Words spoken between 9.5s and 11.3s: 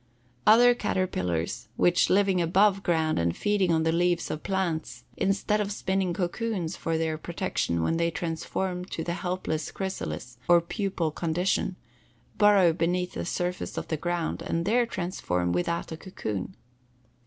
chrysalis or pupal